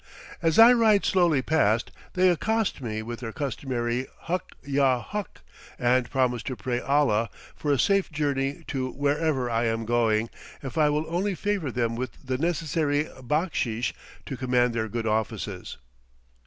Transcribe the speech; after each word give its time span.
As 0.41 0.57
I 0.57 0.73
ride 0.73 1.05
slowly 1.05 1.43
past, 1.43 1.91
they 2.13 2.29
accost 2.31 2.81
me 2.81 3.03
with 3.03 3.19
their 3.19 3.31
customary 3.31 4.07
"huk 4.21 4.53
yah 4.65 4.99
huk," 4.99 5.41
and 5.77 6.09
promise 6.09 6.41
to 6.41 6.55
pray 6.55 6.79
Allah 6.79 7.29
for 7.55 7.71
a 7.71 7.77
safe 7.77 8.11
journey 8.11 8.63
to 8.65 8.89
wherever 8.89 9.47
I 9.47 9.65
am 9.65 9.85
going, 9.85 10.31
if 10.63 10.75
I 10.75 10.89
will 10.89 11.05
only 11.07 11.35
favor 11.35 11.69
them 11.71 11.95
with 11.95 12.17
the 12.25 12.39
necessary 12.39 13.09
backsheesh 13.21 13.93
to 14.25 14.35
command 14.35 14.73
their 14.73 14.87
good 14.89 15.05
offices. 15.05 15.77